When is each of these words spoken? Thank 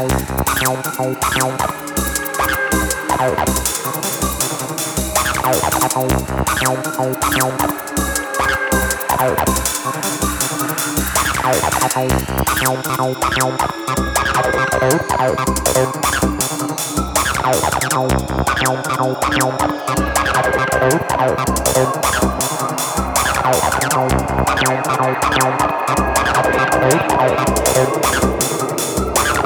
Thank 0.00 0.30